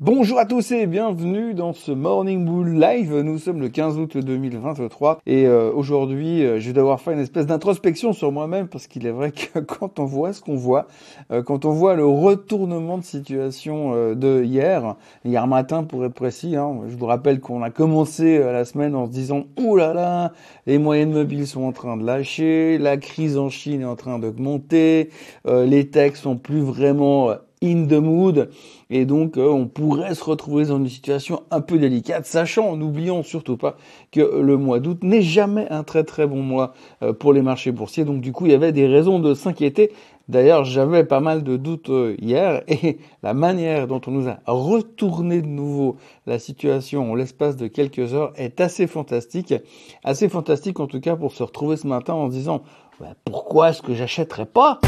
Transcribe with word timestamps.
Bonjour 0.00 0.40
à 0.40 0.44
tous 0.44 0.72
et 0.72 0.88
bienvenue 0.88 1.54
dans 1.54 1.72
ce 1.72 1.92
Morning 1.92 2.44
Bull 2.44 2.80
Live. 2.80 3.14
Nous 3.14 3.38
sommes 3.38 3.60
le 3.60 3.68
15 3.68 3.96
août 3.96 4.16
2023 4.16 5.20
et 5.24 5.46
euh, 5.46 5.70
aujourd'hui 5.72 6.44
euh, 6.44 6.58
je 6.58 6.66
vais 6.66 6.72
devoir 6.72 7.00
faire 7.00 7.12
une 7.12 7.20
espèce 7.20 7.46
d'introspection 7.46 8.12
sur 8.12 8.32
moi-même 8.32 8.66
parce 8.66 8.88
qu'il 8.88 9.06
est 9.06 9.12
vrai 9.12 9.30
que 9.30 9.60
quand 9.60 10.00
on 10.00 10.04
voit 10.04 10.32
ce 10.32 10.40
qu'on 10.40 10.56
voit, 10.56 10.88
euh, 11.30 11.44
quand 11.44 11.64
on 11.64 11.70
voit 11.70 11.94
le 11.94 12.04
retournement 12.04 12.98
de 12.98 13.04
situation 13.04 14.14
de 14.16 14.42
hier, 14.42 14.96
hier 15.24 15.46
matin 15.46 15.84
pour 15.84 16.04
être 16.04 16.14
précis, 16.14 16.56
hein, 16.56 16.80
je 16.88 16.96
vous 16.96 17.06
rappelle 17.06 17.38
qu'on 17.38 17.62
a 17.62 17.70
commencé 17.70 18.40
la 18.40 18.64
semaine 18.64 18.96
en 18.96 19.06
se 19.06 19.12
disant 19.12 19.44
«Ouh 19.60 19.76
là 19.76 19.94
là, 19.94 20.32
les 20.66 20.78
moyennes 20.78 21.12
mobiles 21.12 21.46
sont 21.46 21.62
en 21.62 21.72
train 21.72 21.96
de 21.96 22.04
lâcher, 22.04 22.78
la 22.78 22.96
crise 22.96 23.38
en 23.38 23.48
Chine 23.48 23.82
est 23.82 23.84
en 23.84 23.94
train 23.94 24.18
d'augmenter, 24.18 25.10
les 25.46 25.88
techs 25.88 26.16
sont 26.16 26.36
plus 26.36 26.62
vraiment 26.62 27.30
in 27.62 27.86
the 27.86 27.94
mood 27.94 28.50
et 28.90 29.06
donc 29.06 29.36
euh, 29.36 29.48
on 29.48 29.66
pourrait 29.66 30.14
se 30.14 30.24
retrouver 30.24 30.66
dans 30.66 30.78
une 30.78 30.88
situation 30.88 31.42
un 31.50 31.60
peu 31.60 31.78
délicate, 31.78 32.26
sachant, 32.26 32.76
n'oublions 32.76 33.22
surtout 33.22 33.56
pas 33.56 33.76
que 34.12 34.20
le 34.20 34.56
mois 34.56 34.80
d'août 34.80 34.98
n'est 35.02 35.22
jamais 35.22 35.66
un 35.70 35.82
très 35.82 36.04
très 36.04 36.26
bon 36.26 36.42
mois 36.42 36.74
euh, 37.02 37.12
pour 37.12 37.32
les 37.32 37.42
marchés 37.42 37.72
boursiers, 37.72 38.04
donc 38.04 38.20
du 38.20 38.32
coup 38.32 38.46
il 38.46 38.52
y 38.52 38.54
avait 38.54 38.72
des 38.72 38.86
raisons 38.86 39.18
de 39.18 39.34
s'inquiéter. 39.34 39.92
D'ailleurs, 40.26 40.64
j'avais 40.64 41.04
pas 41.04 41.20
mal 41.20 41.42
de 41.42 41.58
doutes 41.58 41.90
euh, 41.90 42.16
hier 42.18 42.62
et 42.68 42.98
la 43.22 43.34
manière 43.34 43.86
dont 43.86 44.00
on 44.06 44.10
nous 44.10 44.28
a 44.28 44.38
retourné 44.46 45.42
de 45.42 45.48
nouveau 45.48 45.96
la 46.26 46.38
situation 46.38 47.10
en 47.10 47.14
l'espace 47.14 47.56
de 47.56 47.66
quelques 47.66 48.14
heures 48.14 48.32
est 48.36 48.60
assez 48.60 48.86
fantastique. 48.86 49.54
Assez 50.02 50.28
fantastique 50.28 50.80
en 50.80 50.86
tout 50.86 51.00
cas 51.00 51.16
pour 51.16 51.32
se 51.32 51.42
retrouver 51.42 51.76
ce 51.76 51.86
matin 51.86 52.14
en 52.14 52.28
disant 52.28 52.62
pourquoi 53.24 53.70
est-ce 53.70 53.82
que 53.82 53.94
j'achèterais 53.94 54.46
pas? 54.46 54.80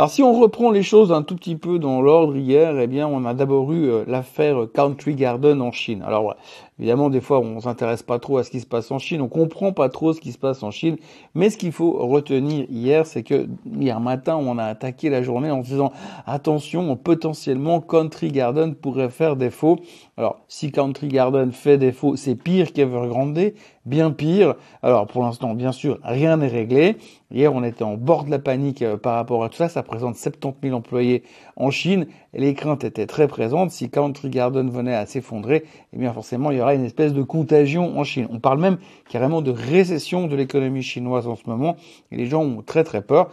Alors 0.00 0.08
si 0.08 0.22
on 0.22 0.32
reprend 0.32 0.70
les 0.70 0.82
choses 0.82 1.12
un 1.12 1.20
tout 1.20 1.36
petit 1.36 1.56
peu 1.56 1.78
dans 1.78 2.00
l'ordre 2.00 2.34
hier, 2.34 2.80
eh 2.80 2.86
bien 2.86 3.06
on 3.06 3.26
a 3.26 3.34
d'abord 3.34 3.70
eu 3.70 3.84
euh, 3.90 4.04
l'affaire 4.06 4.66
Country 4.72 5.14
Garden 5.14 5.60
en 5.60 5.72
Chine. 5.72 6.02
Alors 6.06 6.36
évidemment 6.78 7.10
des 7.10 7.20
fois 7.20 7.40
on 7.40 7.60
s'intéresse 7.60 8.02
pas 8.02 8.18
trop 8.18 8.38
à 8.38 8.42
ce 8.42 8.50
qui 8.50 8.60
se 8.60 8.66
passe 8.66 8.90
en 8.90 8.98
Chine, 8.98 9.20
on 9.20 9.28
comprend 9.28 9.72
pas 9.72 9.90
trop 9.90 10.14
ce 10.14 10.20
qui 10.22 10.32
se 10.32 10.38
passe 10.38 10.62
en 10.62 10.70
Chine, 10.70 10.96
mais 11.34 11.50
ce 11.50 11.58
qu'il 11.58 11.72
faut 11.72 11.92
retenir 11.92 12.64
hier, 12.70 13.04
c'est 13.04 13.22
que 13.22 13.46
hier 13.78 14.00
matin 14.00 14.36
on 14.36 14.56
a 14.56 14.64
attaqué 14.64 15.10
la 15.10 15.22
journée 15.22 15.50
en 15.50 15.58
disant 15.58 15.92
attention, 16.24 16.96
potentiellement 16.96 17.82
Country 17.82 18.32
Garden 18.32 18.74
pourrait 18.74 19.10
faire 19.10 19.36
défaut. 19.36 19.80
Alors 20.16 20.40
si 20.48 20.72
Country 20.72 21.08
Garden 21.08 21.52
fait 21.52 21.76
défaut, 21.76 22.16
c'est 22.16 22.36
pire 22.36 22.72
qu'Evergrande, 22.72 23.52
bien 23.86 24.10
pire. 24.10 24.54
Alors 24.82 25.06
pour 25.06 25.22
l'instant, 25.22 25.54
bien 25.54 25.72
sûr, 25.72 25.98
rien 26.02 26.36
n'est 26.36 26.48
réglé. 26.48 26.96
Hier, 27.32 27.54
on 27.54 27.62
était 27.62 27.84
en 27.84 27.94
bord 27.94 28.24
de 28.24 28.30
la 28.30 28.38
panique 28.40 28.82
euh, 28.82 28.96
par 28.96 29.14
rapport 29.14 29.44
à 29.44 29.48
tout 29.48 29.56
ça. 29.56 29.68
Ça 29.68 29.82
présente 29.82 30.16
70 30.16 30.68
000 30.68 30.76
employés 30.76 31.22
en 31.56 31.70
Chine. 31.70 32.06
Les 32.34 32.54
craintes 32.54 32.82
étaient 32.84 33.06
très 33.06 33.28
présentes. 33.28 33.70
Si 33.70 33.88
Country 33.88 34.30
Garden 34.30 34.68
venait 34.68 34.94
à 34.94 35.06
s'effondrer, 35.06 35.64
eh 35.92 35.96
bien 35.96 36.12
forcément, 36.12 36.50
il 36.50 36.58
y 36.58 36.60
aura 36.60 36.74
une 36.74 36.84
espèce 36.84 37.12
de 37.12 37.22
contagion 37.22 37.98
en 37.98 38.04
Chine. 38.04 38.26
On 38.30 38.40
parle 38.40 38.58
même 38.58 38.78
carrément 39.08 39.42
de 39.42 39.50
récession 39.50 40.26
de 40.26 40.36
l'économie 40.36 40.82
chinoise 40.82 41.26
en 41.28 41.36
ce 41.36 41.42
moment. 41.46 41.76
Et 42.10 42.16
les 42.16 42.26
gens 42.26 42.42
ont 42.42 42.62
très 42.62 42.84
très 42.84 43.02
peur. 43.02 43.30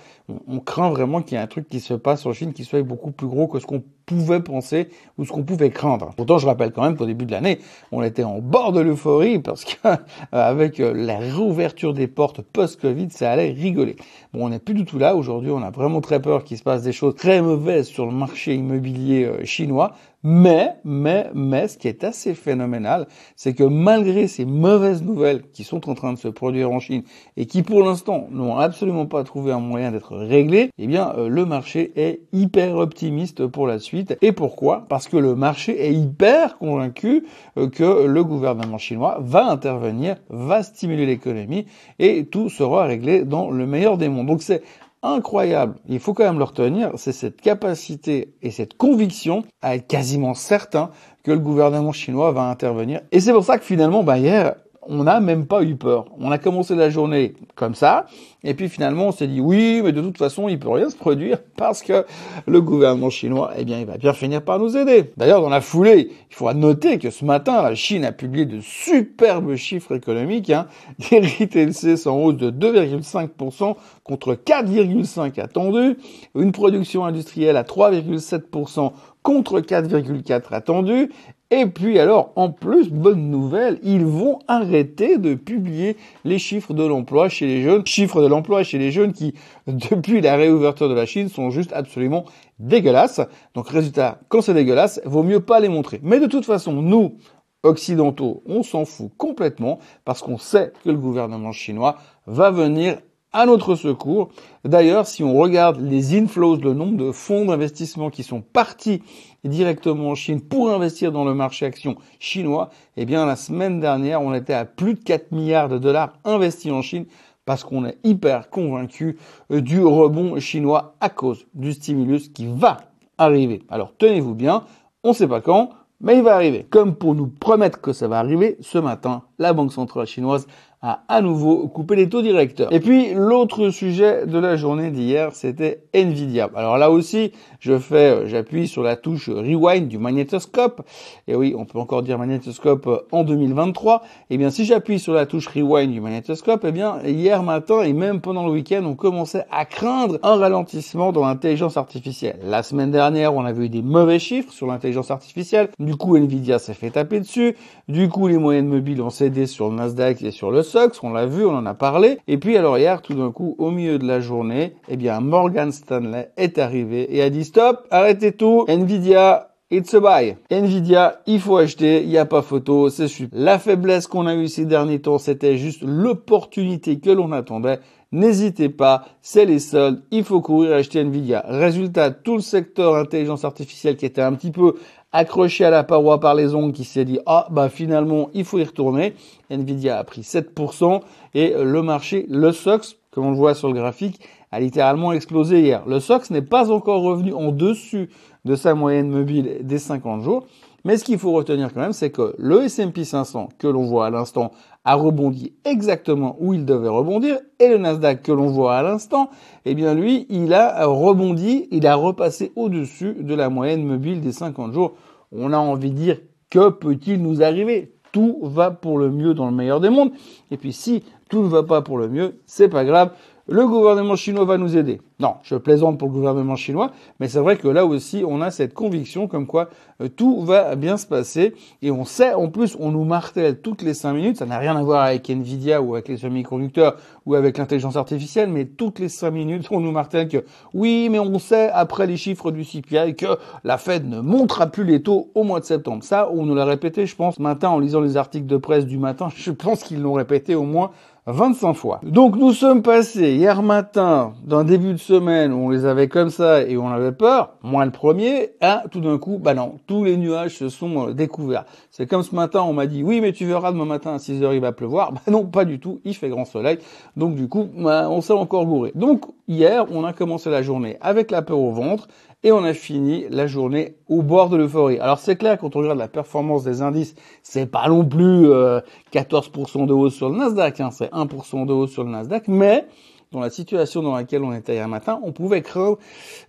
On, 0.47 0.59
craint 0.59 0.89
vraiment 0.89 1.21
qu'il 1.21 1.37
y 1.37 1.39
ait 1.39 1.43
un 1.43 1.47
truc 1.47 1.67
qui 1.67 1.79
se 1.79 1.93
passe 1.93 2.25
en 2.25 2.33
Chine 2.33 2.53
qui 2.53 2.65
soit 2.65 2.83
beaucoup 2.83 3.11
plus 3.11 3.27
gros 3.27 3.47
que 3.47 3.59
ce 3.59 3.65
qu'on 3.65 3.83
pouvait 4.07 4.39
penser 4.39 4.87
ou 5.17 5.25
ce 5.25 5.31
qu'on 5.31 5.43
pouvait 5.43 5.69
craindre. 5.69 6.13
Pourtant, 6.15 6.39
je 6.39 6.47
rappelle 6.47 6.71
quand 6.71 6.81
même 6.81 6.95
qu'au 6.95 7.05
début 7.05 7.25
de 7.25 7.31
l'année, 7.31 7.59
on 7.91 8.01
était 8.01 8.23
en 8.23 8.39
bord 8.39 8.71
de 8.71 8.79
l'euphorie 8.79 9.37
parce 9.37 9.65
qu'avec 9.65 10.79
euh, 10.79 10.93
la 10.95 11.19
réouverture 11.19 11.93
des 11.93 12.07
portes 12.07 12.41
post-Covid, 12.41 13.09
ça 13.11 13.29
allait 13.29 13.51
rigoler. 13.51 13.97
Bon, 14.33 14.45
on 14.45 14.49
n'est 14.49 14.59
plus 14.59 14.73
du 14.73 14.85
tout 14.85 14.97
là. 14.97 15.15
Aujourd'hui, 15.15 15.51
on 15.51 15.61
a 15.61 15.69
vraiment 15.69 16.01
très 16.01 16.21
peur 16.21 16.45
qu'il 16.45 16.57
se 16.57 16.63
passe 16.63 16.83
des 16.83 16.93
choses 16.93 17.15
très 17.15 17.41
mauvaises 17.41 17.87
sur 17.87 18.05
le 18.05 18.13
marché 18.13 18.55
immobilier 18.55 19.25
euh, 19.25 19.43
chinois. 19.43 19.93
Mais, 20.23 20.75
mais, 20.83 21.29
mais, 21.35 21.67
ce 21.67 21.77
qui 21.77 21.87
est 21.87 22.03
assez 22.03 22.33
phénoménal, 22.33 23.07
c'est 23.35 23.53
que 23.53 23.63
malgré 23.63 24.27
ces 24.27 24.45
mauvaises 24.45 25.03
nouvelles 25.03 25.43
qui 25.53 25.63
sont 25.63 25.87
en 25.89 25.93
train 25.93 26.11
de 26.11 26.17
se 26.17 26.27
produire 26.27 26.71
en 26.71 26.79
Chine 26.79 27.03
et 27.37 27.45
qui 27.45 27.61
pour 27.61 27.83
l'instant 27.83 28.27
n'ont 28.31 28.57
absolument 28.57 29.05
pas 29.05 29.23
trouvé 29.23 29.51
un 29.51 29.59
moyen 29.59 29.91
d'être 29.91 30.17
réglées, 30.17 30.71
eh 30.79 30.87
bien, 30.87 31.13
euh, 31.17 31.29
le 31.29 31.45
marché 31.45 31.91
est 31.95 32.21
hyper 32.33 32.77
optimiste 32.77 33.45
pour 33.45 33.67
la 33.67 33.77
suite. 33.77 34.17
Et 34.21 34.31
pourquoi? 34.31 34.85
Parce 34.89 35.07
que 35.07 35.17
le 35.17 35.35
marché 35.35 35.85
est 35.85 35.93
hyper 35.93 36.57
convaincu 36.57 37.25
euh, 37.57 37.69
que 37.69 38.05
le 38.07 38.23
gouvernement 38.23 38.79
chinois 38.79 39.19
va 39.21 39.45
intervenir, 39.45 40.17
va 40.29 40.63
stimuler 40.63 41.05
l'économie 41.05 41.67
et 41.99 42.25
tout 42.25 42.49
sera 42.49 42.85
réglé 42.85 43.23
dans 43.23 43.51
le 43.51 43.67
meilleur 43.67 43.97
des 43.97 44.09
mondes. 44.09 44.27
Donc 44.27 44.41
c'est 44.41 44.63
incroyable, 45.03 45.75
il 45.87 45.99
faut 45.99 46.13
quand 46.13 46.23
même 46.23 46.39
le 46.39 46.43
retenir, 46.43 46.91
c'est 46.95 47.11
cette 47.11 47.41
capacité 47.41 48.33
et 48.41 48.51
cette 48.51 48.75
conviction 48.75 49.43
à 49.61 49.75
être 49.75 49.87
quasiment 49.87 50.33
certain 50.33 50.91
que 51.23 51.31
le 51.31 51.39
gouvernement 51.39 51.91
chinois 51.91 52.31
va 52.31 52.49
intervenir. 52.49 53.01
Et 53.11 53.19
c'est 53.19 53.33
pour 53.33 53.43
ça 53.43 53.57
que 53.57 53.65
finalement, 53.65 54.03
bah, 54.03 54.17
hier, 54.17 54.55
on 54.89 55.03
n'a 55.03 55.19
même 55.19 55.45
pas 55.45 55.63
eu 55.63 55.75
peur. 55.75 56.05
On 56.19 56.31
a 56.31 56.37
commencé 56.37 56.75
la 56.75 56.89
journée 56.89 57.33
comme 57.55 57.75
ça, 57.75 58.05
et 58.43 58.53
puis 58.53 58.69
finalement 58.69 59.07
on 59.07 59.11
s'est 59.11 59.27
dit 59.27 59.41
oui, 59.41 59.81
mais 59.83 59.91
de 59.91 60.01
toute 60.01 60.17
façon 60.17 60.47
il 60.47 60.59
peut 60.59 60.69
rien 60.69 60.89
se 60.89 60.95
produire 60.95 61.39
parce 61.55 61.81
que 61.81 62.05
le 62.45 62.61
gouvernement 62.61 63.09
chinois, 63.09 63.51
eh 63.57 63.65
bien, 63.65 63.79
il 63.79 63.85
va 63.85 63.97
bien 63.97 64.13
finir 64.13 64.41
par 64.41 64.59
nous 64.59 64.77
aider. 64.77 65.11
D'ailleurs, 65.17 65.41
dans 65.41 65.49
la 65.49 65.61
foulée, 65.61 66.11
il 66.29 66.35
faudra 66.35 66.53
noter 66.53 66.99
que 66.99 67.09
ce 67.09 67.25
matin, 67.25 67.61
la 67.61 67.75
Chine 67.75 68.05
a 68.05 68.11
publié 68.11 68.45
de 68.45 68.59
superbes 68.61 69.55
chiffres 69.55 69.95
économiques. 69.95 70.49
Hein. 70.49 70.67
Des 71.11 71.19
retail 71.19 71.73
en 72.05 72.17
hausse 72.17 72.37
de 72.37 72.51
2,5% 72.51 73.75
contre 74.03 74.33
4,5 74.33 75.39
attendus, 75.41 75.97
une 76.35 76.51
production 76.51 77.05
industrielle 77.05 77.57
à 77.57 77.63
3,7% 77.63 78.91
contre 79.23 79.59
4,4 79.59 80.43
attendus, 80.51 81.09
et 81.49 81.65
puis 81.65 81.97
alors, 81.97 82.33
en 82.35 82.51
plus, 82.51 82.89
bonne 82.89 83.29
nouvelle, 83.29 83.79
ils 83.81 84.05
vont 84.05 84.39
arrêter 84.49 85.17
de 85.17 85.33
publier 85.33 85.95
les 86.25 86.39
chiffres 86.39 86.73
de 86.73 86.83
l'emploi 86.83 87.29
chez 87.29 87.47
les 87.47 87.61
jeunes. 87.61 87.85
Chiffres 87.85 88.21
de 88.21 88.27
l'emploi 88.27 88.63
chez 88.63 88.77
les 88.77 88.91
jeunes 88.91 89.13
qui, 89.13 89.33
depuis 89.67 90.19
la 90.19 90.35
réouverture 90.35 90.89
de 90.89 90.93
la 90.93 91.05
Chine, 91.05 91.29
sont 91.29 91.49
juste 91.49 91.71
absolument 91.71 92.25
dégueulasses. 92.59 93.21
Donc 93.53 93.69
résultat, 93.69 94.19
quand 94.27 94.41
c'est 94.41 94.53
dégueulasse, 94.53 94.99
vaut 95.05 95.23
mieux 95.23 95.39
pas 95.39 95.61
les 95.61 95.69
montrer. 95.69 96.01
Mais 96.03 96.19
de 96.19 96.27
toute 96.27 96.45
façon, 96.45 96.73
nous, 96.73 97.15
occidentaux, 97.63 98.43
on 98.45 98.61
s'en 98.61 98.83
fout 98.83 99.11
complètement 99.17 99.79
parce 100.03 100.21
qu'on 100.21 100.37
sait 100.37 100.73
que 100.83 100.89
le 100.89 100.97
gouvernement 100.97 101.53
chinois 101.53 101.97
va 102.25 102.51
venir 102.51 102.97
à 103.33 103.45
notre 103.45 103.75
secours. 103.75 104.29
D'ailleurs, 104.65 105.05
si 105.07 105.23
on 105.23 105.37
regarde 105.37 105.79
les 105.79 106.17
inflows, 106.17 106.57
le 106.57 106.73
nombre 106.73 106.97
de 106.97 107.11
fonds 107.11 107.45
d'investissement 107.45 108.09
qui 108.09 108.23
sont 108.23 108.41
partis 108.41 109.01
directement 109.47 110.09
en 110.09 110.15
Chine 110.15 110.41
pour 110.41 110.69
investir 110.71 111.11
dans 111.11 111.25
le 111.25 111.33
marché 111.33 111.65
action 111.65 111.95
chinois, 112.19 112.69
eh 112.95 113.05
bien, 113.05 113.25
la 113.25 113.35
semaine 113.35 113.79
dernière, 113.79 114.21
on 114.21 114.33
était 114.33 114.53
à 114.53 114.65
plus 114.65 114.93
de 114.93 114.99
4 114.99 115.31
milliards 115.31 115.69
de 115.69 115.77
dollars 115.77 116.13
investis 116.25 116.71
en 116.71 116.81
Chine 116.81 117.05
parce 117.45 117.63
qu'on 117.63 117.85
est 117.85 117.97
hyper 118.03 118.49
convaincu 118.49 119.17
euh, 119.51 119.61
du 119.61 119.83
rebond 119.83 120.39
chinois 120.39 120.95
à 120.99 121.09
cause 121.09 121.47
du 121.53 121.73
stimulus 121.73 122.29
qui 122.29 122.45
va 122.45 122.77
arriver. 123.17 123.63
Alors, 123.69 123.93
tenez-vous 123.97 124.35
bien, 124.35 124.63
on 125.03 125.09
ne 125.09 125.13
sait 125.13 125.27
pas 125.27 125.41
quand, 125.41 125.71
mais 126.01 126.17
il 126.17 126.23
va 126.23 126.35
arriver. 126.35 126.65
Comme 126.69 126.95
pour 126.95 127.15
nous 127.15 127.27
promettre 127.27 127.81
que 127.81 127.93
ça 127.93 128.07
va 128.07 128.19
arriver, 128.19 128.57
ce 128.61 128.77
matin, 128.77 129.23
la 129.39 129.53
Banque 129.53 129.73
centrale 129.73 130.05
chinoise 130.05 130.45
a 130.81 131.03
à 131.07 131.21
nouveau 131.21 131.67
coupé 131.67 131.95
les 131.95 132.07
taux 132.07 132.21
directeurs. 132.21 132.71
Et 132.71 132.79
puis 132.79 133.13
l'autre 133.13 133.69
sujet 133.69 134.27
de 134.27 134.37
la 134.37 134.55
journée 134.57 134.91
d'hier, 134.91 135.33
c'était 135.33 135.81
Nvidia. 135.93 136.49
Alors 136.55 136.77
là 136.77 136.91
aussi, 136.91 137.31
je 137.59 137.79
fais, 137.79 138.11
euh, 138.11 138.27
j'appuie 138.27 138.67
sur 138.67 138.83
la 138.83 138.95
touche 138.95 139.29
rewind 139.29 139.87
du 139.87 139.97
magnétoscope. 139.97 140.83
Et 141.27 141.35
oui, 141.35 141.55
on 141.57 141.65
peut 141.65 141.79
encore 141.79 142.03
dire 142.03 142.19
magnétoscope 142.19 142.85
euh, 142.85 142.99
en 143.11 143.23
2023. 143.23 144.03
Et 144.03 144.35
eh 144.35 144.37
bien, 144.37 144.51
si 144.51 144.65
j'appuie 144.65 144.99
sur 144.99 145.13
la 145.13 145.25
touche 145.25 145.47
rewind 145.47 145.91
du 145.91 145.99
magnétoscope, 145.99 146.63
eh 146.67 146.71
bien, 146.71 147.01
hier 147.03 147.41
matin 147.41 147.81
et 147.81 147.93
même 147.93 148.21
pendant 148.21 148.45
le 148.45 148.51
week-end, 148.51 148.83
on 148.85 148.93
commençait 148.93 149.45
à 149.49 149.65
craindre 149.65 150.19
un 150.21 150.35
ralentissement 150.35 151.11
dans 151.11 151.25
l'intelligence 151.25 151.77
artificielle. 151.77 152.37
La 152.43 152.61
semaine 152.61 152.91
dernière, 152.91 153.33
on 153.33 153.45
avait 153.45 153.65
eu 153.65 153.69
des 153.69 153.81
mauvais 153.81 154.19
chiffres 154.19 154.53
sur 154.53 154.67
l'intelligence 154.67 155.09
artificielle. 155.09 155.69
Du 155.79 155.95
coup, 155.95 156.17
Nvidia 156.17 156.59
s'est 156.59 156.75
fait 156.75 156.91
taper 156.91 157.19
dessus. 157.19 157.55
Du 157.87 158.09
coup, 158.09 158.27
les 158.27 158.37
moyennes 158.37 158.67
mobiles 158.67 159.01
ont 159.01 159.09
cédé 159.09 159.47
sur 159.47 159.69
le 159.69 159.75
Nasdaq 159.75 160.21
et 160.21 160.31
sur 160.31 160.51
le 160.51 160.61
On 161.03 161.11
l'a 161.11 161.25
vu, 161.25 161.45
on 161.45 161.55
en 161.55 161.65
a 161.65 161.73
parlé. 161.73 162.17
Et 162.27 162.37
puis 162.37 162.57
alors 162.57 162.77
hier, 162.77 163.01
tout 163.01 163.13
d'un 163.13 163.31
coup, 163.31 163.55
au 163.57 163.71
milieu 163.71 163.99
de 163.99 164.07
la 164.07 164.19
journée, 164.19 164.73
eh 164.87 164.97
bien 164.97 165.19
Morgan 165.19 165.71
Stanley 165.71 166.31
est 166.37 166.57
arrivé 166.57 167.15
et 167.15 167.21
a 167.21 167.29
dit 167.29 167.45
stop, 167.45 167.85
arrêtez 167.91 168.31
tout, 168.31 168.65
Nvidia, 168.67 169.47
It's 169.69 169.93
a 169.93 169.99
buy. 169.99 170.37
Nvidia, 170.49 171.19
il 171.25 171.41
faut 171.41 171.57
acheter, 171.57 172.01
il 172.01 172.07
n'y 172.07 172.17
a 172.17 172.25
pas 172.25 172.41
photo, 172.41 172.87
c'est 172.87 173.09
super. 173.09 173.37
La 173.37 173.59
faiblesse 173.59 174.07
qu'on 174.07 174.25
a 174.25 174.33
eue 174.33 174.47
ces 174.47 174.63
derniers 174.63 175.01
temps, 175.01 175.17
c'était 175.17 175.57
juste 175.57 175.81
l'opportunité 175.85 176.99
que 176.99 177.09
l'on 177.09 177.33
attendait. 177.33 177.81
N'hésitez 178.13 178.69
pas, 178.69 179.03
c'est 179.21 179.43
les 179.43 179.59
soldes, 179.59 180.01
il 180.11 180.23
faut 180.23 180.39
courir 180.39 180.71
acheter 180.71 181.01
Nvidia. 181.01 181.43
Résultat, 181.45 182.11
tout 182.11 182.35
le 182.35 182.41
secteur 182.41 182.95
intelligence 182.95 183.43
artificielle 183.43 183.97
qui 183.97 184.05
était 184.05 184.21
un 184.21 184.31
petit 184.35 184.51
peu 184.51 184.75
accroché 185.11 185.65
à 185.65 185.69
la 185.69 185.83
paroi 185.83 186.19
par 186.19 186.35
les 186.35 186.53
ongles 186.53 186.73
qui 186.73 186.83
s'est 186.83 187.05
dit 187.05 187.19
ah 187.25 187.47
bah 187.49 187.69
finalement 187.69 188.29
il 188.33 188.45
faut 188.45 188.59
y 188.59 188.63
retourner. 188.63 189.13
Nvidia 189.49 189.97
a 189.97 190.03
pris 190.03 190.21
7% 190.21 191.01
et 191.33 191.53
le 191.57 191.81
marché, 191.81 192.25
le 192.29 192.51
SOX, 192.51 192.97
comme 193.11 193.25
on 193.25 193.31
le 193.31 193.37
voit 193.37 193.55
sur 193.55 193.67
le 193.67 193.73
graphique, 193.73 194.19
a 194.51 194.59
littéralement 194.59 195.11
explosé 195.11 195.61
hier. 195.61 195.83
Le 195.87 195.99
SOX 195.99 196.29
n'est 196.29 196.41
pas 196.41 196.71
encore 196.71 197.01
revenu 197.01 197.33
en 197.33 197.51
dessus 197.51 198.09
de 198.45 198.55
sa 198.55 198.75
moyenne 198.75 199.09
mobile 199.09 199.59
des 199.61 199.79
50 199.79 200.23
jours. 200.23 200.47
Mais 200.85 200.97
ce 200.97 201.03
qu'il 201.03 201.17
faut 201.17 201.31
retenir 201.31 201.73
quand 201.73 201.81
même, 201.81 201.93
c'est 201.93 202.11
que 202.11 202.33
le 202.37 202.63
S&P 202.63 203.03
500 203.03 203.49
que 203.57 203.67
l'on 203.67 203.85
voit 203.85 204.05
à 204.05 204.09
l'instant 204.09 204.51
a 204.85 204.95
rebondi 204.95 205.53
exactement 205.65 206.37
où 206.39 206.53
il 206.53 206.65
devait 206.65 206.87
rebondir 206.87 207.39
et 207.59 207.67
le 207.67 207.77
Nasdaq 207.77 208.21
que 208.21 208.31
l'on 208.31 208.47
voit 208.47 208.75
à 208.75 208.83
l'instant, 208.83 209.29
eh 209.65 209.75
bien 209.75 209.93
lui, 209.93 210.25
il 210.29 210.53
a 210.53 210.85
rebondi, 210.85 211.67
il 211.71 211.85
a 211.87 211.95
repassé 211.95 212.53
au-dessus 212.55 213.15
de 213.19 213.35
la 213.35 213.49
moyenne 213.49 213.83
mobile 213.83 214.21
des 214.21 214.31
50 214.31 214.73
jours. 214.73 214.93
On 215.31 215.51
a 215.51 215.57
envie 215.57 215.91
de 215.91 215.95
dire 215.95 216.19
que 216.49 216.69
peut-il 216.69 217.21
nous 217.21 217.43
arriver? 217.43 217.93
Tout 218.13 218.39
va 218.41 218.71
pour 218.71 218.97
le 218.97 219.11
mieux 219.11 219.33
dans 219.33 219.47
le 219.47 219.55
meilleur 219.55 219.81
des 219.81 219.89
mondes. 219.89 220.11
Et 220.51 220.57
puis 220.57 220.71
si 220.71 221.03
tout 221.29 221.43
ne 221.43 221.49
va 221.49 221.63
pas 221.63 221.81
pour 221.81 221.97
le 221.97 222.07
mieux, 222.07 222.39
c'est 222.45 222.69
pas 222.69 222.85
grave 222.85 223.11
le 223.47 223.67
gouvernement 223.67 224.15
chinois 224.15 224.45
va 224.45 224.57
nous 224.57 224.77
aider. 224.77 225.01
Non, 225.19 225.35
je 225.43 225.55
plaisante 225.55 225.97
pour 225.97 226.09
le 226.09 226.13
gouvernement 226.13 226.55
chinois, 226.55 226.91
mais 227.19 227.27
c'est 227.27 227.39
vrai 227.39 227.57
que 227.57 227.67
là 227.67 227.85
aussi, 227.85 228.23
on 228.27 228.41
a 228.41 228.51
cette 228.51 228.73
conviction 228.73 229.27
comme 229.27 229.47
quoi 229.47 229.69
euh, 230.01 230.09
tout 230.09 230.41
va 230.41 230.75
bien 230.75 230.97
se 230.97 231.07
passer. 231.07 231.55
Et 231.81 231.89
on 231.89 232.05
sait, 232.05 232.33
en 232.33 232.49
plus, 232.49 232.77
on 232.79 232.91
nous 232.91 233.03
martèle 233.03 233.59
toutes 233.61 233.81
les 233.81 233.93
cinq 233.93 234.13
minutes, 234.13 234.37
ça 234.37 234.45
n'a 234.45 234.59
rien 234.59 234.75
à 234.75 234.83
voir 234.83 235.03
avec 235.03 235.29
Nvidia 235.29 235.81
ou 235.81 235.95
avec 235.95 236.07
les 236.07 236.17
semi-conducteurs 236.17 236.97
ou 237.25 237.35
avec 237.35 237.57
l'intelligence 237.57 237.95
artificielle, 237.95 238.49
mais 238.49 238.65
toutes 238.65 238.99
les 238.99 239.09
cinq 239.09 239.31
minutes, 239.31 239.67
on 239.71 239.79
nous 239.79 239.91
martèle 239.91 240.27
que 240.27 240.43
oui, 240.73 241.07
mais 241.09 241.19
on 241.19 241.39
sait, 241.39 241.69
après 241.69 242.05
les 242.05 242.17
chiffres 242.17 242.51
du 242.51 242.63
CPI, 242.63 243.15
que 243.15 243.37
la 243.63 243.77
Fed 243.77 244.07
ne 244.07 244.19
montera 244.19 244.67
plus 244.67 244.83
les 244.83 245.01
taux 245.01 245.31
au 245.33 245.43
mois 245.43 245.59
de 245.59 245.65
septembre. 245.65 246.03
Ça, 246.03 246.29
on 246.31 246.45
nous 246.45 246.55
l'a 246.55 246.65
répété, 246.65 247.05
je 247.05 247.15
pense, 247.15 247.39
matin 247.39 247.69
en 247.69 247.79
lisant 247.79 248.01
les 248.01 248.17
articles 248.17 248.45
de 248.45 248.57
presse 248.57 248.85
du 248.85 248.97
matin, 248.97 249.29
je 249.35 249.51
pense 249.51 249.83
qu'ils 249.83 250.01
l'ont 250.01 250.13
répété 250.13 250.53
au 250.53 250.63
moins 250.63 250.91
25 251.27 251.73
fois. 251.73 251.99
Donc 252.03 252.37
nous 252.37 252.53
sommes 252.53 252.81
passés 252.81 253.35
hier 253.37 253.61
matin 253.61 254.33
d'un 254.43 254.63
début 254.63 254.93
de 254.93 254.97
semaine 254.97 255.53
où 255.53 255.67
on 255.67 255.69
les 255.69 255.85
avait 255.85 256.07
comme 256.07 256.31
ça 256.31 256.63
et 256.63 256.75
on 256.75 256.87
avait 256.87 257.11
peur, 257.11 257.53
moins 257.61 257.85
le 257.85 257.91
premier, 257.91 258.49
à 258.61 258.83
tout 258.89 258.99
d'un 258.99 259.19
coup, 259.19 259.37
bah 259.37 259.53
non, 259.53 259.77
tous 259.85 260.03
les 260.03 260.17
nuages 260.17 260.57
se 260.57 260.69
sont 260.69 261.09
euh, 261.09 261.13
découverts. 261.13 261.65
C'est 261.91 262.07
comme 262.07 262.23
ce 262.23 262.33
matin, 262.33 262.61
on 262.63 262.73
m'a 262.73 262.87
dit, 262.87 263.03
oui 263.03 263.21
mais 263.21 263.33
tu 263.33 263.45
verras 263.45 263.71
demain 263.71 263.85
matin 263.85 264.15
à 264.15 264.19
6 264.19 264.41
heures 264.41 264.53
il 264.53 264.61
va 264.61 264.71
pleuvoir. 264.71 265.13
Bah 265.13 265.21
non, 265.31 265.45
pas 265.45 265.65
du 265.65 265.79
tout, 265.79 266.01
il 266.03 266.15
fait 266.15 266.29
grand 266.29 266.45
soleil. 266.45 266.79
Donc 267.15 267.35
du 267.35 267.47
coup, 267.47 267.69
bah, 267.77 268.07
on 268.09 268.21
s'est 268.21 268.33
encore 268.33 268.65
gouré. 268.65 268.91
Donc 268.95 269.25
hier, 269.47 269.85
on 269.91 270.03
a 270.03 270.13
commencé 270.13 270.49
la 270.49 270.61
journée 270.61 270.97
avec 271.01 271.31
la 271.31 271.41
peur 271.41 271.59
au 271.59 271.71
ventre, 271.71 272.07
et 272.43 272.51
on 272.51 272.63
a 272.63 272.73
fini 272.73 273.25
la 273.29 273.47
journée 273.47 273.95
au 274.07 274.21
bord 274.21 274.49
de 274.49 274.57
l'euphorie. 274.57 274.99
Alors 274.99 275.19
c'est 275.19 275.35
clair, 275.35 275.57
quand 275.57 275.75
on 275.75 275.79
regarde 275.79 275.97
la 275.97 276.07
performance 276.07 276.63
des 276.63 276.81
indices, 276.81 277.15
c'est 277.41 277.65
pas 277.65 277.87
non 277.89 278.05
plus 278.05 278.47
14% 278.47 278.51
euh, 278.51 279.85
de 279.85 279.93
hausse 279.93 280.15
sur 280.15 280.29
le 280.29 280.37
Nasdaq, 280.37 280.79
hein, 280.79 280.91
c'est 280.91 281.11
1% 281.11 281.65
de 281.65 281.73
hausse 281.73 281.91
sur 281.91 282.03
le 282.03 282.11
Nasdaq, 282.11 282.47
mais 282.47 282.85
dans 283.31 283.41
la 283.41 283.49
situation 283.49 284.01
dans 284.01 284.15
laquelle 284.15 284.43
on 284.43 284.53
était 284.53 284.75
hier 284.75 284.87
matin, 284.87 285.19
on 285.23 285.33
pouvait 285.33 285.61
craindre 285.61 285.97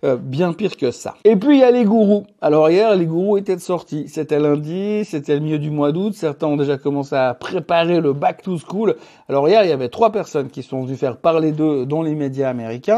euh, 0.05 0.15
bien 0.15 0.53
pire 0.53 0.77
que 0.77 0.91
ça. 0.91 1.15
Et 1.25 1.35
puis 1.35 1.57
il 1.57 1.59
y 1.59 1.63
a 1.63 1.71
les 1.71 1.83
gourous. 1.83 2.25
Alors 2.41 2.69
hier, 2.69 2.95
les 2.95 3.05
gourous 3.05 3.37
étaient 3.37 3.59
sortis. 3.59 4.07
C'était 4.07 4.39
lundi, 4.39 5.03
c'était 5.03 5.35
le 5.35 5.41
milieu 5.41 5.59
du 5.59 5.71
mois 5.71 5.91
d'août. 5.91 6.13
Certains 6.13 6.47
ont 6.47 6.55
déjà 6.55 6.77
commencé 6.77 7.15
à 7.15 7.33
préparer 7.33 7.99
le 7.99 8.13
back 8.13 8.43
to 8.43 8.57
school. 8.57 8.95
Alors 9.27 9.49
hier, 9.49 9.63
il 9.63 9.69
y 9.69 9.73
avait 9.73 9.89
trois 9.89 10.11
personnes 10.11 10.47
qui 10.47 10.63
sont 10.63 10.83
venues 10.83 10.95
faire 10.95 11.17
parler 11.17 11.51
d'eux 11.51 11.85
dans 11.85 12.01
les 12.01 12.15
médias 12.15 12.49
américains, 12.49 12.88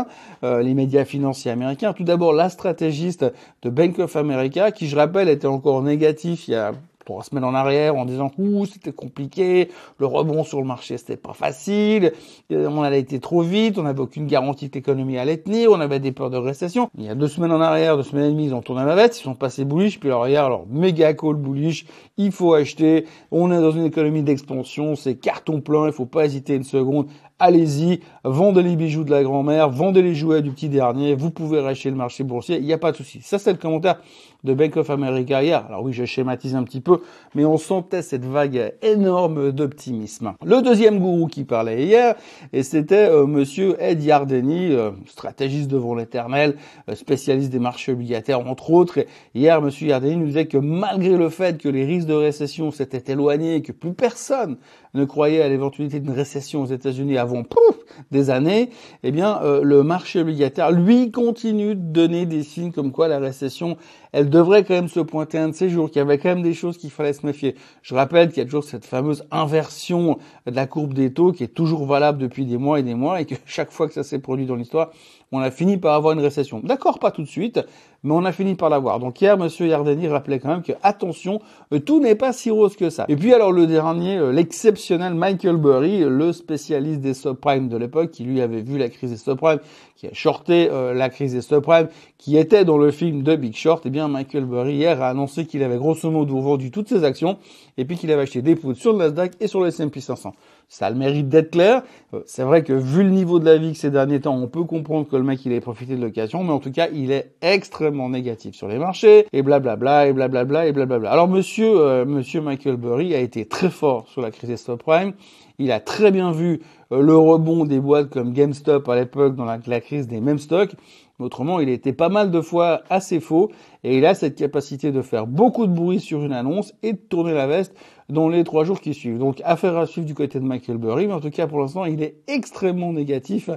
euh, 0.44 0.62
les 0.62 0.74
médias 0.74 1.06
financiers 1.06 1.52
américains. 1.52 1.94
Tout 1.94 2.04
d'abord, 2.04 2.34
la 2.34 2.50
stratégiste 2.50 3.26
de 3.62 3.70
Bank 3.70 4.00
of 4.00 4.16
America, 4.16 4.72
qui 4.72 4.88
je 4.88 4.96
rappelle 4.96 5.30
était 5.30 5.48
encore 5.48 5.82
négatif 5.82 6.48
il 6.48 6.52
y 6.52 6.56
a 6.56 6.72
trois 7.06 7.24
semaines 7.24 7.44
en 7.44 7.54
arrière 7.54 7.96
en 7.96 8.06
disant 8.06 8.32
ouh 8.38 8.66
c'était 8.66 8.92
compliqué, 8.92 9.70
le 9.98 10.06
rebond 10.06 10.44
sur 10.44 10.62
le 10.62 10.68
marché 10.68 10.98
c'était 10.98 11.18
pas 11.18 11.34
facile, 11.34 12.14
euh, 12.52 12.68
on 12.70 12.84
allait 12.84 13.00
été 13.00 13.20
trop 13.20 13.42
vite, 13.42 13.78
on 13.78 13.84
n'avait 13.84 14.00
aucune 14.00 14.28
garantie 14.28 14.70
que 14.70 14.76
l'économie 14.76 15.18
allait 15.18 15.38
tenir, 15.38 15.72
on 15.72 15.80
avait 15.80 16.00
des 16.00 16.12
peurs 16.12 16.30
de 16.30 16.38
récession. 16.38 16.90
Il 16.98 17.06
y 17.06 17.10
a 17.10 17.16
deux 17.16 17.28
semaines 17.28 17.52
en 17.52 17.62
arrière, 17.62 17.98
deux 17.98 18.04
semaines 18.04 18.26
et 18.26 18.32
demie, 18.32 18.46
ils 18.46 18.54
ont 18.54 18.62
tourné 18.62 18.86
la 18.86 18.96
veste, 18.96 19.20
ils 19.20 19.24
sont 19.24 19.36
passés 19.36 19.66
bullish, 19.66 20.00
puis 20.00 20.10
alors 20.10 20.28
hier, 20.28 20.46
alors 20.46 20.66
méga 20.70 21.14
call 21.14 21.36
bullish, 21.36 21.86
il 22.18 22.32
faut 22.32 22.54
acheter, 22.54 23.06
on 23.32 23.52
est 23.52 23.60
dans 23.60 23.72
une 23.72 23.86
économie 23.86 24.24
d'expansion, 24.24 24.96
c'est 24.96 25.16
carton 25.16 25.62
plein, 25.62 25.88
il 25.88 25.94
faut 25.94 26.06
pas 26.06 26.26
hésiter 26.26 26.56
une 26.56 26.64
seconde 26.64 27.08
allez-y, 27.42 28.00
vendez 28.24 28.62
les 28.62 28.76
bijoux 28.76 29.04
de 29.04 29.12
la 29.12 29.24
grand-mère, 29.24 29.70
vendez 29.70 30.02
les 30.02 30.16
jouets 30.16 30.42
du 30.42 30.52
petit 30.52 30.70
dernier, 30.70 31.16
vous 31.16 31.32
pouvez 31.32 31.60
racheter 31.60 31.90
le 31.90 31.96
marché 31.96 32.24
boursier, 32.24 32.58
il 32.58 32.66
n'y 32.66 32.74
a 32.74 32.78
pas 32.78 32.92
de 32.92 32.98
souci. 32.98 33.20
Ça, 33.22 33.40
c'est 33.40 33.52
le 33.52 33.58
commentaire 33.58 34.00
de 34.44 34.54
Bank 34.54 34.78
of 34.78 34.90
America 34.90 35.44
hier. 35.44 35.66
Alors 35.68 35.84
oui, 35.84 35.94
je 35.94 36.06
schématise 36.06 36.56
un 36.56 36.64
petit 36.64 36.82
peu, 36.82 37.02
mais 37.36 37.46
on 37.46 37.58
sentait 37.58 38.02
cette 38.02 38.26
vague 38.26 38.74
énorme 38.82 39.52
d'optimisme. 39.52 40.34
Le 40.44 40.62
deuxième 40.62 41.00
gourou 41.00 41.28
qui 41.28 41.44
parlait 41.44 41.84
hier, 41.86 42.16
et 42.54 42.64
c'était 42.64 43.10
euh, 43.10 43.26
monsieur 43.26 43.76
Ed 43.80 44.04
Yardeni, 44.04 44.72
euh, 44.72 44.92
stratégiste 45.06 45.70
devant 45.70 45.96
l'éternel, 45.96 46.56
euh, 46.90 46.96
spécialiste 46.96 47.52
des 47.52 47.60
marchés 47.60 47.92
obligataires 47.92 48.40
entre 48.48 48.72
autres. 48.72 49.00
Et 49.00 49.08
hier, 49.36 49.62
monsieur 49.62 49.88
Yardeni 49.88 50.18
nous 50.18 50.28
disait 50.28 50.48
que 50.48 50.58
malgré 50.58 51.18
le 51.18 51.30
fait 51.30 51.58
que 51.60 51.70
les 51.70 51.86
risques 51.86 52.08
de 52.08 52.14
récession 52.14 52.72
s'étaient 52.72 53.12
éloignés 53.12 53.62
que 53.62 53.72
plus 53.72 53.94
personne 53.94 54.58
ne 54.94 55.06
croyait 55.06 55.42
à 55.42 55.50
l'éventualité 55.50 56.00
d'une 56.00 56.12
récession 56.12 56.64
aux 56.64 56.66
États-Unis 56.66 57.18
pouf, 57.44 57.78
des 58.12 58.30
années, 58.30 58.69
eh 59.04 59.12
bien, 59.12 59.42
euh, 59.44 59.62
le 59.63 59.83
marché 59.83 60.22
obligataire, 60.22 60.72
lui, 60.72 61.12
continue 61.12 61.75
de 61.75 61.81
donner 61.81 62.25
des 62.25 62.44
signes 62.44 62.72
comme 62.72 62.92
quoi 62.92 63.07
la 63.07 63.19
récession, 63.19 63.78
elle 64.12 64.30
devrait 64.30 64.63
quand 64.63 64.74
même 64.74 64.89
se 64.89 65.00
pointer 65.00 65.38
un 65.38 65.50
de 65.50 65.54
ces 65.54 65.69
jours, 65.69 65.89
qu'il 65.89 65.98
y 65.98 66.01
avait 66.01 66.18
quand 66.18 66.30
même 66.30 66.42
des 66.42 66.54
choses 66.54 66.78
qu'il 66.78 66.92
fallait 66.92 67.13
se 67.13 67.25
méfier. 67.25 67.56
Je 67.81 67.95
rappelle 67.95 68.30
qu'il 68.30 68.39
y 68.39 68.42
a 68.42 68.45
toujours 68.45 68.63
cette 68.63 68.86
fameuse 68.86 69.24
inversion 69.31 70.18
de 70.45 70.56
la 70.56 70.68
courbe 70.68 70.94
des 70.94 71.13
taux 71.13 71.31
qui 71.31 71.44
est 71.44 71.54
toujours 71.54 71.86
valable 71.86 72.18
depuis 72.18 72.45
des 72.45 72.57
mois 72.57 72.80
et 72.80 72.83
des 72.83 72.95
mois 72.95 73.22
et 73.22 73.25
que 73.25 73.36
chaque 73.45 73.72
fois 73.72 73.88
que 73.88 73.94
ça 73.94 74.04
s'est 74.04 74.19
produit 74.19 74.45
dans 74.45 74.56
l'histoire, 74.56 74.92
on 75.31 75.39
a 75.39 75.50
fini 75.50 75.77
par 75.77 75.94
avoir 75.95 76.13
une 76.13 76.19
récession. 76.19 76.60
D'accord, 76.62 77.00
pas 77.00 77.12
tout 77.12 77.22
de 77.22 77.27
suite, 77.27 77.62
mais 78.04 78.13
on 78.13 78.25
a 78.25 78.34
fini 78.34 78.56
par 78.56 78.69
l'avoir. 78.69 79.00
Donc 79.00 79.22
hier, 79.22 79.38
Monsieur 79.38 79.68
Yardeni 79.68 80.10
rappelait 80.10 80.39
quand 80.39 80.50
même 80.50 80.62
que 80.62 80.74
attention, 80.84 81.39
euh, 81.74 81.80
tout 81.80 82.01
n'est 82.01 82.16
pas 82.16 82.34
si 82.34 82.51
rose 82.51 82.75
que 82.75 82.89
ça. 82.89 83.06
Et 83.07 83.16
puis 83.16 83.34
alors 83.34 83.54
le 83.54 83.66
dernier, 83.66 84.18
euh, 84.18 84.31
l'exceptionnel 84.34 85.13
Michael 85.13 85.56
Burry, 85.56 86.00
le 86.00 86.34
spécialiste 86.34 87.00
des 87.00 87.13
subprimes 87.22 87.70
de 87.70 87.78
l'époque, 87.78 88.12
qui 88.12 88.24
lui 88.24 88.42
avait 88.42 88.62
vu 88.62 88.78
la 88.78 88.90
crise 88.90 89.12
des 89.12 89.18
subprimes, 89.18 89.60
qui 89.96 90.08
a 90.08 90.14
shorté 90.14 90.70
euh, 90.70 90.94
la 90.94 91.10
crise 91.10 91.34
des 91.34 91.42
subprimes, 91.42 91.88
qui 92.18 92.38
était 92.38 92.66
dans 92.66 92.78
le 92.78 92.92
film 92.92 93.24
de 93.24 93.36
Big 93.36 93.56
Short, 93.56 93.84
eh 93.86 93.90
bien 93.90 94.08
Michael 94.08 94.46
Burry 94.46 94.74
hier 94.74 95.02
a 95.02 95.10
annoncé 95.10 95.46
qu'il 95.46 95.64
avait 95.64 95.78
grosso 95.78 96.10
modo 96.10 96.40
vendu 96.40 96.72
toutes 96.72 96.90
ses 96.90 97.04
actions 97.04 97.38
et 97.78 97.86
puis 97.86 97.98
qu'il 97.98 98.12
avait 98.12 98.24
acheté 98.24 98.42
des 98.42 98.56
poudres 98.56 98.78
sur 98.78 98.92
le 98.92 99.00
Nasdaq 99.00 99.34
et 99.40 99.48
sur 99.48 99.62
le 99.62 99.68
S&P 99.68 100.00
500. 100.00 100.34
Ça 100.72 100.86
a 100.86 100.90
le 100.90 100.96
mérite 100.96 101.28
d'être 101.28 101.52
clair. 101.52 101.84
C'est 102.26 102.44
vrai 102.44 102.64
que 102.64 102.72
vu 102.72 103.04
le 103.04 103.10
niveau 103.10 103.40
de 103.40 103.46
la 103.46 103.58
vie 103.58 103.74
que 103.74 103.78
ces 103.78 103.92
derniers 103.92 104.22
temps, 104.22 104.38
on 104.38 104.48
peut 104.48 104.64
comprendre 104.64 105.06
que 105.06 105.18
le 105.18 105.24
mec 105.24 105.46
il 105.46 105.52
ait 105.52 105.60
profité 105.60 105.98
de 105.98 106.02
l'occasion, 106.02 106.46
mais 106.46 106.54
en 106.54 106.60
tout 106.60 106.72
cas 106.72 106.88
il 106.94 107.12
est 107.12 107.34
extrêmement 107.42 108.08
négatif 108.08 108.56
sur 108.56 108.70
les 108.70 108.78
marchés 108.78 109.28
et 109.34 109.42
blablabla 109.42 110.08
et 110.08 110.13
blablabla 110.13 110.68
et 110.68 110.72
blablabla. 110.72 111.12
Alors 111.12 111.28
monsieur 111.28 111.78
euh, 111.78 112.06
monsieur 112.06 112.40
Michael 112.40 112.78
Burry 112.78 113.13
a 113.13 113.20
été 113.20 113.46
très 113.46 113.70
fort 113.70 114.08
sur 114.08 114.22
la 114.22 114.32
crise 114.32 114.50
des 114.50 114.56
subprimes. 114.56 115.12
Il 115.60 115.74
a 115.74 115.82
très 115.82 116.10
bien 116.10 116.32
vu 116.32 116.62
euh, 116.94 117.01
le 117.01 117.18
rebond 117.18 117.66
des 117.66 117.82
boîtes 117.82 118.10
comme 118.10 118.32
GameStop 118.32 118.88
à 118.88 118.96
l'époque 118.96 119.36
dans 119.36 119.46
la, 119.46 119.60
la 119.68 119.82
crise 119.82 120.08
des 120.08 120.22
mêmes 120.22 120.40
stocks. 120.40 120.72
Autrement, 121.20 121.60
il 121.60 121.70
était 121.70 121.94
pas 121.94 122.10
mal 122.10 122.32
de 122.32 122.42
fois 122.42 122.82
assez 122.90 123.20
faux 123.20 123.51
et 123.84 123.98
il 123.98 124.06
a 124.06 124.16
cette 124.16 124.36
capacité 124.36 124.92
de 124.92 125.01
faire 125.01 125.28
beaucoup 125.28 125.68
de 125.68 125.72
bruit 125.72 126.00
sur 126.00 126.24
une 126.24 126.34
annonce 126.34 126.74
et 126.82 126.94
de 126.94 126.98
tourner 126.98 127.34
la 127.34 127.46
veste 127.46 127.75
dans 128.12 128.30
les 128.30 128.44
trois 128.44 128.63
jours 128.63 128.82
qui 128.82 128.94
suivent. 128.94 129.18
Donc 129.18 129.41
affaire 129.44 129.77
à 129.77 129.88
suivre 129.88 130.06
du 130.06 130.13
côté 130.13 130.39
de 130.39 130.46
Michael 130.46 130.77
Burry, 130.77 131.08
mais 131.08 131.13
en 131.13 131.22
tout 131.22 131.32
cas 131.32 131.48
pour 131.48 131.60
l'instant 131.60 131.86
il 131.86 132.03
est 132.03 132.15
extrêmement 132.27 132.94
négatif 132.94 133.50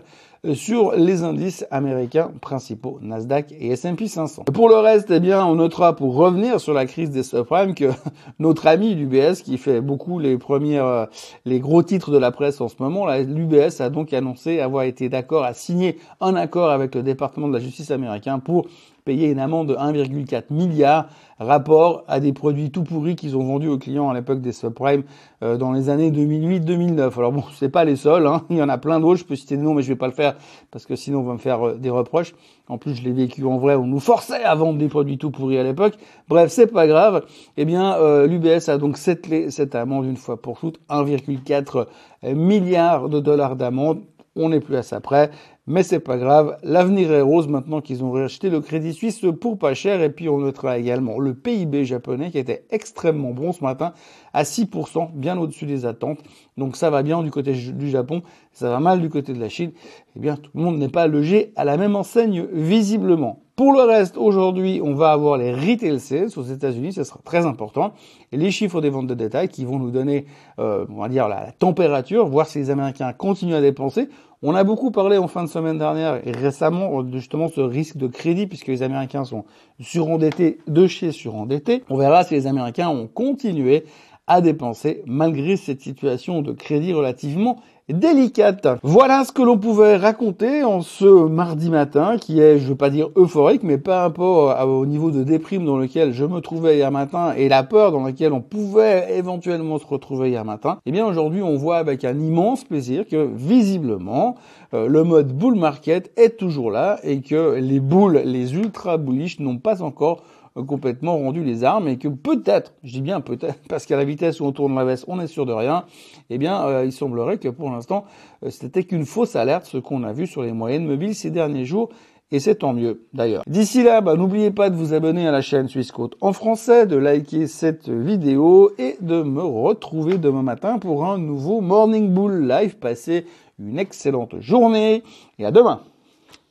euh, 0.45 0.55
sur 0.55 0.93
les 0.93 1.23
indices 1.23 1.67
américains 1.71 2.31
principaux, 2.41 2.99
Nasdaq 3.03 3.53
et 3.53 3.73
S&P 3.73 4.07
500. 4.07 4.45
Pour 4.45 4.69
le 4.69 4.77
reste, 4.77 5.11
eh 5.11 5.21
bien, 5.21 5.45
on 5.45 5.55
notera 5.55 5.97
pour 5.97 6.15
revenir 6.15 6.61
sur 6.61 6.75
la 6.75 6.87
crise 6.87 7.11
des 7.11 7.23
subprimes 7.23 7.75
que 7.75 7.91
notre 8.39 8.67
ami 8.67 8.95
l'UBS, 8.95 9.43
qui 9.43 9.59
fait 9.59 9.81
beaucoup 9.81 10.19
les 10.19 10.37
premières, 10.37 10.85
euh, 10.85 11.07
les 11.45 11.61
gros 11.61 11.83
titres 11.83 12.11
de 12.11 12.19
la 12.19 12.31
presse 12.31 12.61
en 12.61 12.69
ce 12.69 12.77
moment, 12.79 13.07
l'UBS 13.07 13.81
a 13.81 13.89
donc 13.89 14.13
annoncé 14.13 14.61
avoir 14.61 14.85
été 14.85 15.09
d'accord 15.09 15.45
à 15.45 15.55
signer 15.55 15.99
un 16.21 16.37
accord 16.37 16.71
avec 16.71 16.95
le 16.95 17.03
département 17.03 17.49
de 17.49 17.55
la 17.55 17.61
justice 17.61 17.91
américain 17.91 18.39
pour 18.39 18.67
payer 19.05 19.31
une 19.31 19.39
amende 19.39 19.69
de 19.69 19.75
1,4 19.75 20.45
milliard 20.51 21.09
rapport 21.39 22.05
à 22.09 22.21
des 22.21 22.33
produits 22.33 22.71
tout 22.71 22.85
pourris 22.85 23.17
qu'ils 23.17 23.37
ont 23.37 23.45
vendus 23.45 23.69
aux 23.69 23.79
clients 23.79 24.09
à 24.09 24.15
l'époque 24.15 24.41
des 24.41 24.53
subprimes 24.53 25.03
euh, 25.43 25.57
dans 25.57 25.73
les 25.73 25.91
années 25.91 26.11
2008-2009. 26.11 27.19
Alors 27.19 27.33
bon, 27.33 27.45
c'est 27.55 27.69
pas 27.69 27.85
les 27.85 27.97
seuls, 27.97 28.27
hein. 28.27 28.43
il 28.51 28.57
y 28.57 28.63
en 28.63 28.69
a 28.69 28.79
plein 28.79 29.01
d'autres, 29.01 29.21
je 29.21 29.25
peux 29.25 29.37
citer 29.37 29.57
des 29.57 29.63
noms 29.63 29.75
mais 29.75 29.83
je 29.83 29.89
vais 29.89 29.97
pas 29.97 30.07
le 30.07 30.13
faire 30.13 30.37
parce 30.71 30.87
que 30.87 30.97
sinon 30.97 31.21
on 31.21 31.25
va 31.25 31.35
me 31.35 31.39
faire 31.39 31.67
euh, 31.67 31.75
des 31.75 31.91
reproches. 31.91 32.35
En 32.67 32.79
plus, 32.79 32.95
je 32.95 33.03
l'ai 33.03 33.13
vécu 33.13 33.45
en 33.45 33.59
vrai, 33.59 33.75
on 33.75 33.87
nous 33.87 34.01
forçait 34.01 34.43
à 34.43 34.55
vendre 34.55 34.79
des 34.79 34.89
produits 34.89 35.19
tout 35.19 35.31
pourris 35.31 35.59
à 35.59 35.63
l'époque. 35.63 35.95
Bref, 36.29 36.51
c'est 36.51 36.73
pas 36.73 36.87
grave. 36.87 37.27
Eh 37.59 37.67
bien, 37.67 37.97
euh, 37.97 38.27
l'UBS 38.27 38.71
a 38.71 38.79
donc 38.79 38.97
settlé 38.97 39.51
cette 39.51 39.75
amende 39.75 40.07
une 40.07 40.17
fois 40.17 40.41
pour 40.41 40.59
toutes, 40.59 40.81
1,4 40.89 41.87
milliard 42.35 43.11
de 43.11 43.21
dollars 43.21 43.57
d'amende 43.57 44.01
on 44.37 44.49
n'est 44.49 44.61
plus 44.61 44.77
à 44.77 44.83
ça 44.83 45.01
près. 45.01 45.31
Mais 45.67 45.83
c'est 45.83 46.01
pas 46.01 46.19
grave, 46.19 46.59
l'avenir 46.63 47.11
est 47.11 47.23
rose 47.23 47.49
maintenant 47.49 47.81
qu'ils 47.81 48.05
ont 48.05 48.13
racheté 48.13 48.51
le 48.51 48.61
Crédit 48.61 48.93
Suisse 48.93 49.25
pour 49.41 49.59
pas 49.59 49.73
cher. 49.73 50.03
Et 50.03 50.11
puis 50.11 50.29
on 50.29 50.39
notera 50.39 50.77
également 50.77 51.19
le 51.19 51.33
PIB 51.33 51.87
japonais 51.87 52.31
qui 52.31 52.37
était 52.37 52.67
extrêmement 52.71 53.31
bon 53.31 53.53
ce 53.53 53.65
matin 53.65 53.95
à 54.35 54.43
6%, 54.43 55.13
bien 55.15 55.39
au-dessus 55.39 55.65
des 55.65 55.87
attentes. 55.87 56.19
Donc 56.59 56.77
ça 56.77 56.91
va 56.91 57.03
bien 57.03 57.23
du 57.23 57.31
côté 57.31 57.53
du 57.55 57.89
Japon, 57.89 58.21
ça 58.53 58.69
va 58.69 58.79
mal 58.79 59.01
du 59.01 59.09
côté 59.09 59.33
de 59.33 59.41
la 59.41 59.49
Chine. 59.49 59.73
Eh 60.17 60.21
bien 60.21 60.37
tout 60.37 60.51
le 60.55 60.63
monde 60.63 60.77
n'est 60.77 60.91
pas 60.91 61.07
logé 61.07 61.55
à 61.57 61.65
la 61.65 61.79
même 61.79 61.97
enseigne 61.97 62.47
visiblement. 62.53 63.41
Pour 63.57 63.73
le 63.73 63.83
reste, 63.83 64.17
aujourd'hui, 64.17 64.81
on 64.83 64.95
va 64.95 65.13
avoir 65.13 65.39
les 65.39 65.55
retail 65.55 66.01
sales 66.01 66.31
aux 66.37 66.43
États-Unis, 66.43 66.93
ce 66.93 67.05
sera 67.05 67.21
très 67.25 67.47
important, 67.47 67.93
les 68.33 68.51
chiffres 68.51 68.81
des 68.81 68.91
ventes 68.91 69.07
de 69.07 69.15
détail 69.15 69.49
qui 69.49 69.65
vont 69.65 69.79
nous 69.79 69.93
donner, 69.93 70.27
euh, 70.59 70.87
on 70.91 71.01
va 71.01 71.09
dire, 71.09 71.29
la, 71.29 71.53
température, 71.53 72.27
voir 72.27 72.49
si 72.49 72.59
les 72.59 72.71
Américains 72.71 73.13
continuent 73.13 73.55
à 73.55 73.61
dépenser. 73.61 74.09
On 74.47 74.55
a 74.55 74.63
beaucoup 74.63 74.91
parlé 74.91 75.17
en 75.17 75.27
fin 75.27 75.43
de 75.43 75.49
semaine 75.49 75.79
dernière 75.79 76.21
et 76.29 76.31
récemment 76.31 77.03
justement 77.11 77.49
ce 77.49 77.63
risque 77.63 77.97
de 77.97 78.09
crédit 78.09 78.47
puisque 78.47 78.67
les 78.67 78.83
Américains 78.83 79.25
sont 79.25 79.47
surendettés 79.81 80.59
de 80.67 80.87
chez 80.87 81.13
surendettés. 81.13 81.83
On 81.89 81.97
verra 81.97 82.25
si 82.25 82.35
les 82.35 82.47
Américains 82.47 82.91
ont 82.91 83.07
continué 83.07 83.87
à 84.27 84.43
dépenser 84.43 85.03
malgré 85.07 85.57
cette 85.57 85.81
situation 85.81 86.43
de 86.43 86.53
crédit 86.53 86.93
relativement 86.93 87.57
délicate. 87.89 88.67
Voilà 88.83 89.25
ce 89.25 89.33
que 89.33 89.43
l'on 89.43 89.59
pouvait 89.59 89.97
raconter 89.97 90.65
en 90.65 90.81
ce 90.81 91.05
mardi 91.05 91.69
matin 91.69 92.17
qui 92.19 92.41
est, 92.41 92.59
je 92.59 92.69
veux 92.69 92.77
pas 92.77 92.91
dire 92.91 93.11
euphorique, 93.17 93.63
mais 93.63 93.79
par 93.79 94.01
rapport 94.01 94.67
au 94.67 94.87
niveau 94.87 95.11
de 95.11 95.23
déprime 95.23 95.67
dans 95.67 95.77
lequel 95.77 96.13
je 96.13 96.25
me 96.25 96.41
trouvais 96.41 96.77
hier 96.77 96.91
matin 96.91 97.35
et 97.37 97.49
la 97.49 97.63
peur 97.63 97.93
dans 97.93 98.03
laquelle 98.03 98.33
on 98.33 98.41
pouvait 98.41 99.17
éventuellement 99.17 99.79
se 99.79 99.87
retrouver 99.87 100.31
hier 100.31 100.45
matin. 100.45 100.79
Eh 100.87 100.93
bien 100.93 101.07
aujourd'hui 101.07 101.43
on 101.43 101.57
voit 101.57 101.77
avec 101.77 102.05
un 102.05 102.19
immense 102.19 102.65
plaisir 102.65 103.07
que 103.07 103.29
visiblement 103.35 104.37
euh, 104.73 104.89
le 104.89 105.05
mode 105.05 105.33
bull 105.33 105.55
market 105.55 106.11
est 106.17 106.39
toujours 106.39 106.71
là 106.71 106.99
et 107.03 107.21
que 107.21 107.57
les 107.57 107.81
boules, 107.81 108.23
les 108.25 108.55
ultra 108.55 108.97
bullish 108.97 109.41
n'ont 109.41 109.59
pas 109.59 109.83
encore 109.83 110.23
complètement 110.63 111.19
rendu 111.19 111.43
les 111.43 111.65
armes 111.65 111.89
et 111.89 111.99
que 111.99 112.09
peut-être, 112.09 112.75
je 112.85 112.93
dis 112.93 113.01
bien 113.01 113.21
peut-être, 113.21 113.59
parce 113.69 113.87
qu'à 113.87 113.97
la 113.97 114.05
vitesse 114.05 114.41
où 114.41 114.45
on 114.45 114.53
tourne 114.53 114.75
la 114.75 114.85
veste, 114.85 115.05
on 115.09 115.21
est 115.21 115.27
sûr 115.27 115.47
de 115.47 115.53
rien, 115.53 115.85
eh 116.31 116.39
bien, 116.39 116.65
euh, 116.65 116.85
il 116.85 116.93
semblerait 116.93 117.39
que 117.39 117.49
pour 117.49 117.71
l'instant, 117.71 118.05
euh, 118.45 118.51
c'était 118.51 118.85
qu'une 118.85 119.07
fausse 119.07 119.37
alerte, 119.37 119.67
ce 119.67 119.79
qu'on 119.79 120.05
a 120.05 120.13
vu 120.13 120.27
sur 120.27 120.43
les 120.43 120.53
moyennes 120.53 120.87
mobiles 120.87 121.15
ces 121.15 121.31
derniers 121.31 121.65
jours. 121.65 121.91
Et 122.31 122.41
c'est 122.41 122.57
tant 122.57 122.73
mieux, 122.73 123.07
d'ailleurs. 123.13 123.45
D'ici 123.47 123.83
là, 123.83 124.01
bah, 124.01 124.17
n'oubliez 124.17 124.51
pas 124.51 124.71
de 124.71 124.75
vous 124.75 124.93
abonner 124.93 125.29
à 125.29 125.31
la 125.31 125.43
chaîne 125.43 125.69
Suisse 125.69 125.93
Côte 125.93 126.17
en 126.21 126.33
français, 126.33 126.87
de 126.87 126.97
liker 126.97 127.47
cette 127.47 127.89
vidéo 127.89 128.73
et 128.79 128.97
de 129.01 129.23
me 129.23 129.43
retrouver 129.43 130.19
demain 130.19 130.43
matin 130.43 130.79
pour 130.79 131.05
un 131.05 131.19
nouveau 131.19 131.61
Morning 131.61 132.09
Bull 132.11 132.49
Live. 132.49 132.77
Passez 132.79 133.27
une 133.59 133.79
excellente 133.79 134.41
journée 134.41 135.05
et 135.39 135.45
à 135.45 135.53
demain. 135.53 135.83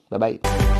Bye 0.09 0.19
bye. 0.19 0.72